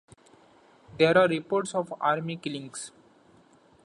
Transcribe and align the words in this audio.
There 0.97 1.15
are 1.15 1.27
reports 1.27 1.75
of 1.75 1.93
Army 2.01 2.35
killings. 2.37 2.91